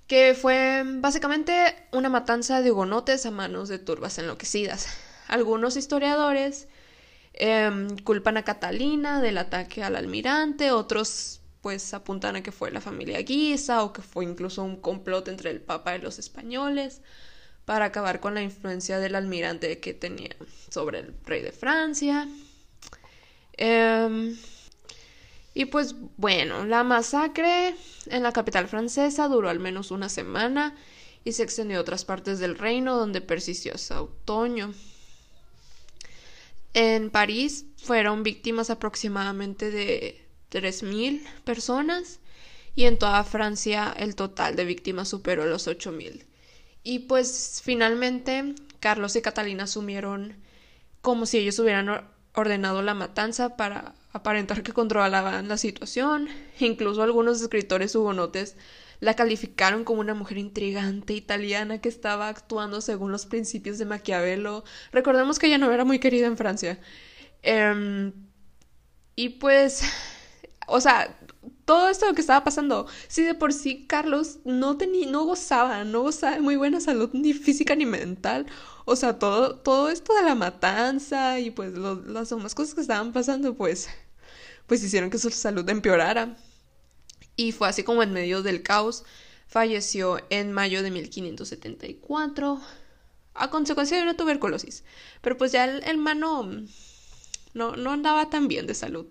que 0.07 0.35
fue 0.35 0.83
básicamente 0.87 1.53
una 1.93 2.09
matanza 2.09 2.63
de 2.63 2.73
hugonotes 2.73 3.27
a 3.27 3.31
manos 3.31 3.69
de 3.69 3.79
turbas 3.79 4.19
enloquecidas. 4.19 4.87
Algunos 5.31 5.77
historiadores 5.77 6.67
em, 7.35 7.97
culpan 7.99 8.37
a 8.37 8.43
Catalina 8.43 9.23
del 9.23 9.39
ataque 9.39 9.85
al 9.85 9.95
almirante, 9.95 10.73
otros 10.73 11.41
pues 11.61 11.95
apuntan 11.95 12.35
a 12.35 12.43
que 12.43 12.51
fue 12.51 12.73
la 12.73 12.81
familia 12.81 13.23
Guisa 13.23 13.85
o 13.85 13.93
que 13.93 14.03
fue 14.03 14.25
incluso 14.25 14.65
un 14.65 14.77
complot 14.77 15.29
entre 15.29 15.51
el 15.51 15.61
Papa 15.61 15.95
y 15.95 16.01
los 16.01 16.19
españoles 16.19 17.01
para 17.65 17.85
acabar 17.85 18.19
con 18.19 18.35
la 18.35 18.43
influencia 18.43 18.99
del 18.99 19.15
almirante 19.15 19.79
que 19.79 19.95
tenía 19.95 20.35
sobre 20.69 20.99
el 20.99 21.15
rey 21.25 21.43
de 21.43 21.53
Francia. 21.53 22.27
Eh, 23.57 24.35
y 25.55 25.67
pues 25.67 25.95
bueno, 26.17 26.65
la 26.67 26.83
masacre 26.83 27.77
en 28.07 28.25
la 28.25 28.33
capital 28.33 28.67
francesa 28.67 29.29
duró 29.29 29.49
al 29.49 29.61
menos 29.61 29.93
una 29.93 30.09
semana 30.09 30.75
y 31.23 31.33
se 31.33 31.45
extendió 31.45 31.79
a 31.79 31.83
otras 31.83 32.05
partes 32.05 32.41
del 32.41 32.59
reino 32.59 32.97
donde 32.97 33.21
persistió 33.21 33.75
hasta 33.75 34.03
otoño. 34.03 34.75
En 36.73 37.11
París 37.11 37.67
fueron 37.77 38.23
víctimas 38.23 38.71
aproximadamente 38.71 39.71
de 39.71 40.29
3.000 40.51 41.23
personas 41.45 42.21
y 42.75 42.85
en 42.85 42.99
toda 42.99 43.25
Francia 43.25 43.93
el 43.97 44.15
total 44.15 44.55
de 44.57 44.65
víctimas 44.65 45.09
superó 45.09 45.47
los 45.47 45.67
8.000. 45.67 46.25
Y 46.83 47.01
pues 47.01 47.61
finalmente 47.65 48.55
Carlos 48.79 49.17
y 49.17 49.23
Catalina 49.23 49.65
asumieron 49.65 50.37
como 51.01 51.27
si 51.27 51.39
ellos 51.39 51.59
hubieran 51.59 52.09
ordenado 52.35 52.83
la 52.83 52.95
matanza 52.95 53.57
para 53.57 53.95
aparentar 54.13 54.63
que 54.63 54.73
controlaban 54.73 55.49
la 55.49 55.57
situación. 55.57 56.29
Incluso 56.61 57.03
algunos 57.03 57.41
escritores 57.41 57.95
hugonotes 57.95 58.57
la 59.01 59.15
calificaron 59.15 59.85
como 59.85 60.01
una 60.01 60.15
mujer 60.15 60.39
intrigante 60.39 61.15
italiana 61.15 61.81
que 61.81 61.89
estaba 61.89 62.29
actuando 62.29 62.81
según 62.81 63.13
los 63.13 63.27
principios 63.27 63.79
de 63.79 63.87
Maquiavelo. 63.87 64.65
Recordemos 64.93 65.39
que 65.39 65.47
ella 65.47 65.59
no 65.59 65.73
era 65.73 65.85
muy 65.85 65.99
querida 65.99 66.27
en 66.27 66.37
Francia. 66.37 66.79
Em, 67.43 68.13
y 69.17 69.31
pues, 69.31 69.83
o 70.69 70.81
sea, 70.81 71.19
todo 71.65 71.89
esto 71.89 72.13
que 72.15 72.21
estaba 72.21 72.45
pasando, 72.45 72.87
si 73.09 73.23
de 73.23 73.35
por 73.35 73.53
sí 73.53 73.87
Carlos 73.87 74.39
no 74.45 74.77
tenía, 74.77 75.11
no 75.11 75.25
gozaba, 75.25 75.85
no 75.85 76.03
gozaba 76.03 76.35
de 76.37 76.41
muy 76.43 76.57
buena 76.57 76.81
salud 76.81 77.11
ni 77.13 77.33
física 77.33 77.75
ni 77.77 77.87
mental, 77.87 78.47
o 78.85 78.97
sea, 78.97 79.19
todo, 79.19 79.57
todo 79.57 79.89
esto 79.91 80.15
de 80.15 80.23
la 80.23 80.35
matanza 80.35 81.39
y 81.41 81.51
pues 81.51 81.73
las 81.77 82.31
demás 82.31 82.55
cosas 82.55 82.75
que 82.75 82.81
estaban 82.81 83.13
pasando, 83.13 83.55
pues, 83.57 83.89
pues 84.67 84.83
hicieron 84.83 85.11
que 85.11 85.19
su 85.19 85.31
salud 85.31 85.69
empeorara. 85.69 86.37
Y 87.41 87.53
fue 87.53 87.69
así 87.69 87.85
como 87.85 88.03
en 88.03 88.13
medio 88.13 88.43
del 88.43 88.63
caos 88.63 89.03
falleció 89.49 90.21
en 90.29 90.53
mayo 90.53 90.83
de 90.83 90.91
1574 90.91 92.61
a 93.33 93.49
consecuencia 93.49 93.97
de 93.97 94.03
una 94.03 94.15
tuberculosis. 94.15 94.85
Pero 95.23 95.39
pues 95.39 95.51
ya 95.51 95.65
el 95.65 95.83
hermano 95.85 96.67
no, 97.55 97.77
no 97.77 97.93
andaba 97.93 98.29
tan 98.29 98.47
bien 98.47 98.67
de 98.67 98.75
salud. 98.75 99.07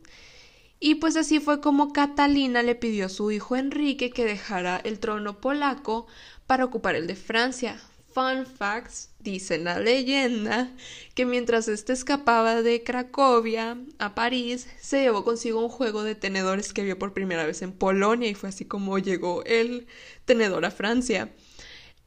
Y 0.80 0.96
pues 0.96 1.16
así 1.16 1.40
fue 1.40 1.60
como 1.60 1.92
Catalina 1.92 2.62
le 2.62 2.76
pidió 2.76 3.08
a 3.08 3.10
su 3.10 3.32
hijo 3.32 3.56
Enrique 3.56 4.12
que 4.12 4.26
dejara 4.26 4.78
el 4.78 5.00
trono 5.00 5.42
polaco 5.42 6.06
para 6.46 6.66
ocupar 6.66 6.94
el 6.94 7.08
de 7.08 7.16
Francia. 7.16 7.82
Fun 8.14 8.46
facts, 8.46 9.09
dice 9.20 9.58
la 9.58 9.80
leyenda, 9.80 10.72
que 11.14 11.26
mientras 11.26 11.68
éste 11.68 11.94
escapaba 11.94 12.62
de 12.62 12.84
Cracovia 12.84 13.78
a 14.00 14.16
París, 14.16 14.68
se 14.80 15.02
llevó 15.02 15.24
consigo 15.24 15.64
un 15.64 15.70
juego 15.70 16.04
de 16.04 16.16
tenedores 16.16 16.74
que 16.74 16.84
vio 16.84 16.98
por 16.98 17.14
primera 17.14 17.46
vez 17.46 17.62
en 17.62 17.72
Polonia 17.72 18.30
y 18.30 18.34
fue 18.36 18.50
así 18.50 18.66
como 18.66 18.98
llegó 18.98 19.44
el 19.46 19.88
tenedor 20.26 20.66
a 20.66 20.72
Francia. 20.72 21.30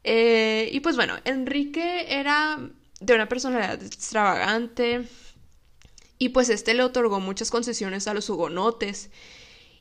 Eh, 0.05 0.71
y 0.73 0.81
pues 0.81 0.97
bueno, 0.97 1.15
Enrique 1.25 2.07
era 2.09 2.59
de 3.01 3.15
una 3.15 3.29
personalidad 3.29 3.83
extravagante 3.83 5.07
y 6.19 6.31
pues 6.31 6.49
este 6.49 6.75
le 6.75 6.83
otorgó 6.83 7.21
muchas 7.21 7.51
concesiones 7.51 8.09
a 8.09 8.15
los 8.15 8.29
hugonotes 8.31 9.11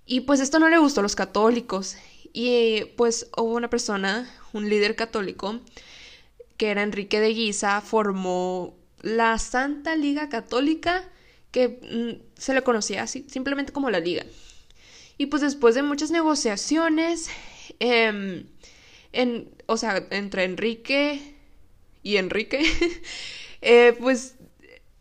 y 0.06 0.22
pues 0.22 0.40
esto 0.40 0.60
no 0.60 0.70
le 0.70 0.78
gustó 0.78 1.00
a 1.00 1.04
los 1.04 1.16
católicos 1.16 1.96
y 2.34 2.86
pues 2.98 3.30
hubo 3.38 3.54
una 3.54 3.70
persona, 3.70 4.30
un 4.54 4.70
líder 4.70 4.96
católico, 4.96 5.60
que 6.62 6.70
era 6.70 6.84
Enrique 6.84 7.20
de 7.20 7.34
Guisa, 7.34 7.82
formó 7.82 8.78
la 9.02 9.40
Santa 9.40 9.96
Liga 9.96 10.30
Católica, 10.30 11.10
que 11.50 11.70
mm, 11.70 12.40
se 12.40 12.54
le 12.54 12.62
conocía 12.62 13.02
así, 13.02 13.26
simplemente 13.28 13.74
como 13.74 13.90
la 13.90 14.00
Liga. 14.00 14.28
Y 15.18 15.26
pues 15.26 15.42
después 15.42 15.74
de 15.74 15.82
muchas 15.82 16.12
negociaciones, 16.12 17.32
em, 17.80 18.46
en, 19.12 19.50
o 19.66 19.76
sea, 19.76 20.06
entre 20.12 20.44
Enrique 20.44 21.34
y 22.04 22.18
Enrique, 22.18 22.62
eh, 23.64 23.98
pues 24.00 24.36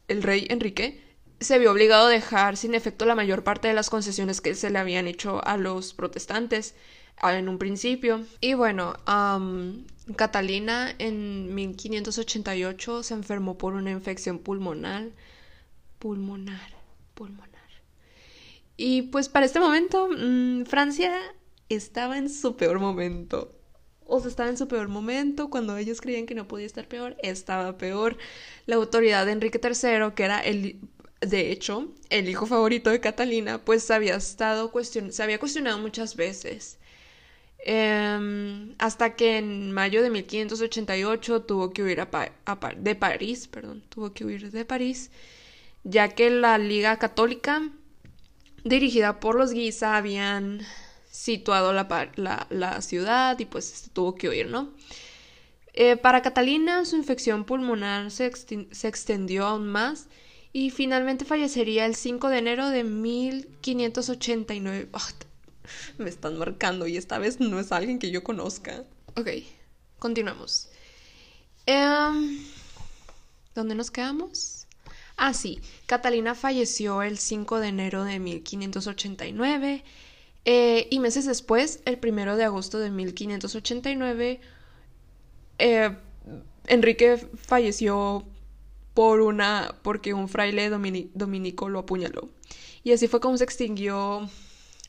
el 0.08 0.22
rey 0.22 0.46
Enrique 0.48 1.02
se 1.40 1.58
vio 1.58 1.72
obligado 1.72 2.06
a 2.06 2.10
dejar 2.10 2.56
sin 2.56 2.74
efecto 2.74 3.04
la 3.04 3.14
mayor 3.14 3.44
parte 3.44 3.68
de 3.68 3.74
las 3.74 3.90
concesiones 3.90 4.40
que 4.40 4.54
se 4.54 4.70
le 4.70 4.78
habían 4.78 5.06
hecho 5.06 5.46
a 5.46 5.58
los 5.58 5.92
protestantes 5.92 6.74
en 7.22 7.48
un 7.48 7.58
principio. 7.58 8.24
Y 8.40 8.54
bueno, 8.54 8.94
Catalina 10.14 10.94
en 10.98 11.54
1588 11.54 13.02
se 13.02 13.14
enfermó 13.14 13.58
por 13.58 13.74
una 13.74 13.90
infección 13.90 14.38
pulmonar. 14.38 15.10
Pulmonar, 15.98 16.70
pulmonar. 17.14 17.50
Y 18.76 19.02
pues 19.02 19.28
para 19.28 19.46
este 19.46 19.60
momento, 19.60 20.08
mm, 20.08 20.64
Francia 20.64 21.12
estaba 21.68 22.18
en 22.18 22.30
su 22.30 22.56
peor 22.56 22.78
momento. 22.78 23.54
O 24.06 24.20
sea, 24.20 24.30
estaba 24.30 24.48
en 24.48 24.56
su 24.56 24.68
peor 24.68 24.88
momento. 24.88 25.50
Cuando 25.50 25.76
ellos 25.76 26.00
creían 26.00 26.26
que 26.26 26.34
no 26.34 26.48
podía 26.48 26.66
estar 26.66 26.88
peor, 26.88 27.16
estaba 27.22 27.76
peor. 27.78 28.16
La 28.66 28.76
autoridad 28.76 29.26
de 29.26 29.32
Enrique 29.32 29.60
III, 29.62 30.14
que 30.14 30.24
era 30.24 30.40
el 30.40 30.80
de 31.20 31.52
hecho, 31.52 31.92
el 32.08 32.28
hijo 32.28 32.46
favorito 32.46 32.90
de 32.90 33.00
Catalina, 33.00 33.62
pues 33.64 33.90
había 33.90 34.16
estado 34.16 34.72
se 34.82 35.22
había 35.22 35.38
cuestionado 35.38 35.78
muchas 35.78 36.16
veces 36.16 36.78
Em, 37.62 38.74
hasta 38.78 39.16
que 39.16 39.36
en 39.38 39.72
mayo 39.72 40.02
de 40.02 40.10
1588 40.10 41.42
tuvo 41.42 41.72
que 41.72 41.82
huir 41.82 42.00
a 42.00 42.08
de 42.76 42.94
París, 42.94 43.48
perdón, 43.48 43.82
tuvo 43.90 44.12
que 44.14 44.24
huir 44.24 44.50
de 44.50 44.64
París, 44.64 45.10
ya 45.84 46.08
que 46.08 46.30
la 46.30 46.56
Liga 46.58 46.98
Católica, 46.98 47.70
dirigida 48.64 49.20
por 49.20 49.34
los 49.34 49.52
Guisa, 49.52 49.96
habían 49.96 50.62
situado 51.10 51.72
la, 51.74 52.78
ciudad 52.80 53.38
y 53.38 53.44
pues 53.44 53.90
tuvo 53.92 54.14
que 54.14 54.28
huir, 54.30 54.48
¿no? 54.48 54.70
Eh, 55.74 55.96
para 55.96 56.22
Catalina, 56.22 56.84
su 56.84 56.96
infección 56.96 57.44
pulmonar 57.44 58.10
se, 58.10 58.32
se 58.70 58.88
extendió 58.88 59.46
aún 59.46 59.68
más 59.68 60.08
y 60.52 60.70
finalmente 60.70 61.24
fallecería 61.24 61.86
el 61.86 61.94
5 61.94 62.28
de 62.28 62.38
enero 62.38 62.68
de 62.70 62.82
1589 62.84 64.88
me 65.98 66.08
están 66.08 66.38
marcando 66.38 66.86
y 66.86 66.96
esta 66.96 67.18
vez 67.18 67.40
no 67.40 67.58
es 67.60 67.72
alguien 67.72 67.98
que 67.98 68.10
yo 68.10 68.22
conozca. 68.22 68.84
Ok, 69.16 69.28
continuamos. 69.98 70.68
Em, 71.66 72.38
¿Dónde 73.54 73.74
nos 73.74 73.90
quedamos? 73.90 74.66
Ah, 75.16 75.34
sí, 75.34 75.60
Catalina 75.86 76.34
falleció 76.34 77.02
el 77.02 77.18
5 77.18 77.60
de 77.60 77.68
enero 77.68 78.04
de 78.04 78.18
1589 78.18 79.84
eh, 80.44 80.88
y 80.90 80.98
meses 81.00 81.26
después, 81.26 81.80
el 81.84 81.98
1 82.02 82.36
de 82.36 82.44
agosto 82.44 82.78
de 82.78 82.90
1589, 82.90 84.40
eh, 85.58 85.96
Enrique 86.66 87.18
falleció 87.36 88.24
por 88.94 89.20
una 89.20 89.76
porque 89.82 90.14
un 90.14 90.28
fraile 90.28 90.70
dominico 90.70 91.68
lo 91.68 91.80
apuñaló. 91.80 92.30
Y 92.82 92.92
así 92.92 93.08
fue 93.08 93.20
como 93.20 93.36
se 93.36 93.44
extinguió 93.44 94.28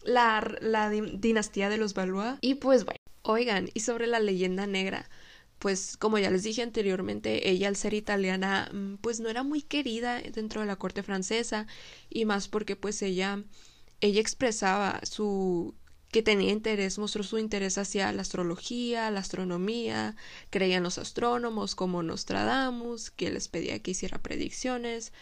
la, 0.04 0.90
dinastía 0.90 1.70
de 1.70 1.78
los 1.78 1.94
Valois. 1.94 2.38
Y 2.42 2.56
pues 2.56 2.86
bueno, 2.86 3.00
oigan, 3.24 3.70
y 3.74 3.82
sobre 3.82 4.08
la 4.08 4.20
leyenda 4.20 4.68
negra, 4.68 5.10
pues 5.60 5.98
como 5.98 6.18
ya 6.18 6.32
les 6.32 6.44
dije 6.44 6.64
anteriormente, 6.64 7.50
ella 7.50 7.68
al 7.68 7.76
ser 7.76 7.94
italiana, 7.94 8.70
mm, 8.74 8.96
pues 8.96 9.20
no 9.20 9.30
era 9.30 9.44
muy 9.44 9.62
querida 9.62 10.20
dentro 10.20 10.62
de 10.62 10.68
la 10.68 10.76
corte 10.76 11.04
francesa, 11.04 11.68
y 12.10 12.26
más 12.26 12.48
porque 12.48 12.76
pues 12.76 13.02
ella, 13.02 13.44
ella 14.02 14.22
expresaba 14.22 15.00
su 15.04 15.76
que 16.12 16.22
tenía 16.22 16.52
interés, 16.52 17.00
mostró 17.00 17.24
su 17.24 17.38
interés 17.38 17.78
hacia 17.78 18.12
la 18.12 18.22
astrología, 18.22 19.10
la 19.12 19.22
astronomía, 19.22 20.16
creía 20.50 20.78
en 20.78 20.84
los 20.84 20.98
astrónomos 20.98 21.74
como 21.74 22.04
Nostradamus, 22.04 23.12
que 23.12 23.32
les 23.32 23.48
pedía 23.48 23.80
que 23.80 23.92
hiciera 23.92 24.22
predicciones, 24.22 25.14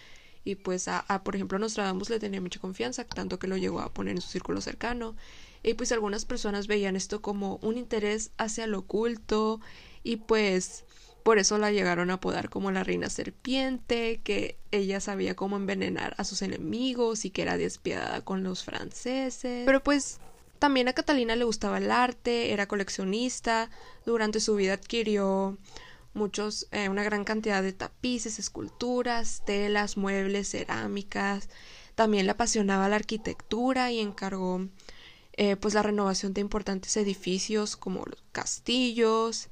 y 0.43 0.55
pues 0.55 0.87
a, 0.87 1.03
por 1.23 1.35
ejemplo 1.35 1.59
Nostradamus 1.59 2.09
le 2.09 2.19
tenía 2.19 2.41
mucha 2.41 2.59
confianza, 2.59 3.03
tanto 3.03 3.39
que 3.39 3.47
lo 3.47 3.57
llegó 3.57 3.81
a 3.81 3.93
poner 3.93 4.15
en 4.15 4.21
su 4.21 4.29
círculo 4.29 4.61
cercano 4.61 5.15
y 5.63 5.73
pues 5.73 5.91
algunas 5.91 6.25
personas 6.25 6.67
veían 6.67 6.95
esto 6.95 7.21
como 7.21 7.59
un 7.61 7.77
interés 7.77 8.31
hacia 8.37 8.67
lo 8.67 8.79
oculto 8.79 9.59
y 10.03 10.17
pues 10.17 10.85
por 11.23 11.37
eso 11.37 11.57
la 11.57 11.71
llegaron 11.71 12.09
a 12.09 12.15
apodar 12.15 12.49
como 12.49 12.71
la 12.71 12.83
reina 12.83 13.09
serpiente, 13.09 14.21
que 14.23 14.57
ella 14.71 14.99
sabía 15.01 15.35
cómo 15.35 15.57
envenenar 15.57 16.15
a 16.17 16.23
sus 16.23 16.41
enemigos 16.41 17.25
y 17.25 17.29
que 17.29 17.41
era 17.41 17.57
despiadada 17.57 18.21
con 18.21 18.43
los 18.43 18.63
franceses. 18.63 19.63
Pero 19.65 19.83
pues 19.83 20.19
también 20.59 20.87
a 20.87 20.93
Catalina 20.93 21.35
le 21.35 21.43
gustaba 21.43 21.77
el 21.77 21.91
arte, 21.91 22.51
era 22.51 22.67
coleccionista, 22.67 23.69
durante 24.05 24.39
su 24.39 24.55
vida 24.55 24.73
adquirió 24.73 25.57
muchos, 26.13 26.67
eh, 26.71 26.89
una 26.89 27.03
gran 27.03 27.23
cantidad 27.23 27.61
de 27.63 27.73
tapices, 27.73 28.39
esculturas, 28.39 29.43
telas, 29.45 29.97
muebles, 29.97 30.49
cerámicas. 30.51 31.49
También 31.95 32.25
le 32.25 32.31
apasionaba 32.31 32.89
la 32.89 32.95
arquitectura 32.95 33.91
y 33.91 33.99
encargó 33.99 34.67
eh, 35.33 35.55
pues 35.55 35.73
la 35.73 35.83
renovación 35.83 36.33
de 36.33 36.41
importantes 36.41 36.97
edificios 36.97 37.77
como 37.77 38.05
los 38.05 38.23
castillos. 38.31 39.49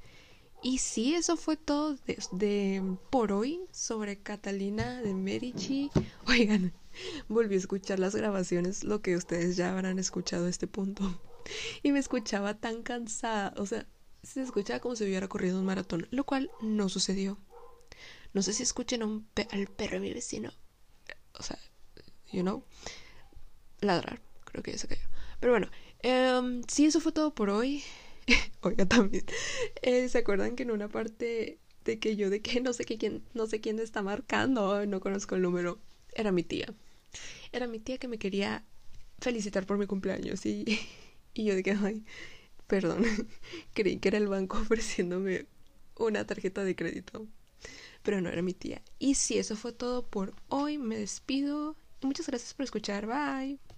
Y 0.61 0.79
sí, 0.79 1.13
eso 1.13 1.37
fue 1.37 1.55
todo 1.55 1.95
de, 2.31 2.97
por 3.09 3.31
hoy 3.31 3.61
sobre 3.71 4.17
Catalina 4.17 5.01
de 5.01 5.13
Medici. 5.13 5.91
Oigan, 6.27 6.73
volví 7.29 7.55
a 7.55 7.59
escuchar 7.59 7.99
las 7.99 8.15
grabaciones, 8.15 8.83
lo 8.83 9.01
que 9.01 9.15
ustedes 9.15 9.55
ya 9.55 9.71
habrán 9.71 9.99
escuchado 9.99 10.47
a 10.47 10.49
este 10.49 10.67
punto. 10.67 11.21
Y 11.81 11.93
me 11.93 11.99
escuchaba 11.99 12.55
tan 12.55 12.83
cansada, 12.83 13.53
o 13.55 13.65
sea, 13.65 13.87
se 14.23 14.41
escuchaba 14.41 14.79
como 14.79 14.95
si 14.95 15.03
hubiera 15.03 15.27
corrido 15.27 15.59
un 15.59 15.65
maratón, 15.65 16.07
lo 16.11 16.23
cual 16.25 16.51
no 16.61 16.89
sucedió. 16.89 17.37
No 18.33 18.41
sé 18.41 18.53
si 18.53 18.63
escuchen 18.63 19.01
al 19.03 19.67
perro 19.67 19.93
de 19.93 19.99
mi 19.99 20.13
vecino, 20.13 20.51
o 21.33 21.43
sea, 21.43 21.57
you 22.31 22.41
know, 22.41 22.63
ladrar, 23.81 24.21
creo 24.45 24.63
que 24.63 24.71
ya 24.71 24.77
se 24.77 24.87
cayó. 24.87 25.07
Pero 25.39 25.53
bueno, 25.53 25.69
um, 26.03 26.61
sí, 26.67 26.85
eso 26.85 26.99
fue 26.99 27.11
todo 27.11 27.33
por 27.33 27.49
hoy. 27.49 27.83
Oiga, 28.61 28.85
también, 28.85 29.25
eh, 29.81 30.09
¿se 30.09 30.17
acuerdan 30.17 30.55
que 30.55 30.63
en 30.63 30.71
una 30.71 30.89
parte 30.89 31.59
de 31.85 31.99
que 31.99 32.15
yo 32.15 32.29
de 32.29 32.41
que 32.41 32.59
no 32.59 32.73
sé 32.73 32.85
qué 32.85 32.97
quién, 32.97 33.23
no 33.33 33.47
sé 33.47 33.61
quién 33.61 33.79
está 33.79 34.01
marcando, 34.01 34.85
no 34.85 34.99
conozco 34.99 35.35
el 35.35 35.41
número, 35.41 35.79
era 36.13 36.31
mi 36.31 36.43
tía. 36.43 36.73
Era 37.51 37.67
mi 37.67 37.79
tía 37.79 37.97
que 37.97 38.07
me 38.07 38.19
quería 38.19 38.65
felicitar 39.19 39.65
por 39.65 39.77
mi 39.77 39.87
cumpleaños 39.87 40.45
y, 40.45 40.65
y 41.33 41.45
yo 41.45 41.55
de 41.55 41.63
que, 41.63 41.71
ay, 41.71 42.03
Perdón, 42.67 43.03
creí 43.73 43.97
que 43.99 44.09
era 44.09 44.17
el 44.17 44.27
banco 44.27 44.57
ofreciéndome 44.61 45.47
una 45.97 46.25
tarjeta 46.25 46.63
de 46.63 46.75
crédito. 46.75 47.27
Pero 48.03 48.21
no 48.21 48.29
era 48.29 48.41
mi 48.41 48.53
tía. 48.53 48.81
Y 48.99 49.15
si 49.15 49.37
eso 49.37 49.55
fue 49.55 49.73
todo 49.73 50.07
por 50.07 50.33
hoy, 50.49 50.77
me 50.77 50.97
despido. 50.97 51.75
Muchas 52.01 52.27
gracias 52.27 52.53
por 52.53 52.63
escuchar. 52.65 53.07
Bye. 53.07 53.59